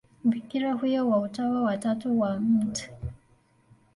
Bikira 0.29 0.73
huyo 0.73 1.09
wa 1.09 1.19
Utawa 1.19 1.61
wa 1.61 1.77
Tatu 1.77 2.19
wa 2.19 2.39
Mt. 2.39 2.89